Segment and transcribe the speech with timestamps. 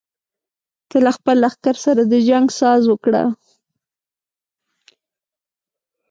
[0.89, 3.23] ته له خپل لښکر سره د جنګ ساز وکړه.